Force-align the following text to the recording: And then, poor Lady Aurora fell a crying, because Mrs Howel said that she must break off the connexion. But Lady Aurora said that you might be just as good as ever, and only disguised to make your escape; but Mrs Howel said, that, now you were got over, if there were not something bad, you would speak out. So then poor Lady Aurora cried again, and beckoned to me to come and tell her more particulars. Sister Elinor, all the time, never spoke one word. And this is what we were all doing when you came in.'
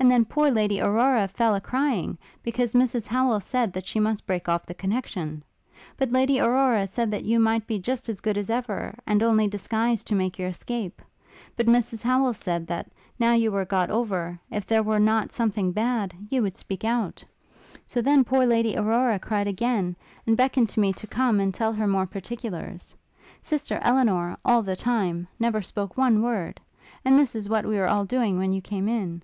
And 0.00 0.08
then, 0.12 0.26
poor 0.26 0.48
Lady 0.48 0.80
Aurora 0.80 1.26
fell 1.26 1.56
a 1.56 1.60
crying, 1.60 2.18
because 2.44 2.72
Mrs 2.72 3.08
Howel 3.08 3.40
said 3.40 3.72
that 3.72 3.84
she 3.84 3.98
must 3.98 4.28
break 4.28 4.48
off 4.48 4.64
the 4.64 4.72
connexion. 4.72 5.42
But 5.96 6.12
Lady 6.12 6.38
Aurora 6.38 6.86
said 6.86 7.10
that 7.10 7.24
you 7.24 7.40
might 7.40 7.66
be 7.66 7.80
just 7.80 8.08
as 8.08 8.20
good 8.20 8.38
as 8.38 8.48
ever, 8.48 8.94
and 9.08 9.24
only 9.24 9.48
disguised 9.48 10.06
to 10.06 10.14
make 10.14 10.38
your 10.38 10.46
escape; 10.50 11.02
but 11.56 11.66
Mrs 11.66 12.04
Howel 12.04 12.32
said, 12.34 12.68
that, 12.68 12.88
now 13.18 13.32
you 13.32 13.50
were 13.50 13.64
got 13.64 13.90
over, 13.90 14.38
if 14.52 14.64
there 14.64 14.84
were 14.84 15.00
not 15.00 15.32
something 15.32 15.72
bad, 15.72 16.14
you 16.30 16.42
would 16.42 16.54
speak 16.56 16.84
out. 16.84 17.24
So 17.88 18.00
then 18.00 18.22
poor 18.22 18.46
Lady 18.46 18.76
Aurora 18.76 19.18
cried 19.18 19.48
again, 19.48 19.96
and 20.28 20.36
beckoned 20.36 20.68
to 20.68 20.80
me 20.80 20.92
to 20.92 21.08
come 21.08 21.40
and 21.40 21.52
tell 21.52 21.72
her 21.72 21.88
more 21.88 22.06
particulars. 22.06 22.94
Sister 23.42 23.80
Elinor, 23.82 24.36
all 24.44 24.62
the 24.62 24.76
time, 24.76 25.26
never 25.40 25.60
spoke 25.60 25.96
one 25.96 26.22
word. 26.22 26.60
And 27.04 27.18
this 27.18 27.34
is 27.34 27.48
what 27.48 27.66
we 27.66 27.76
were 27.78 27.88
all 27.88 28.04
doing 28.04 28.38
when 28.38 28.52
you 28.52 28.60
came 28.62 28.88
in.' 28.88 29.22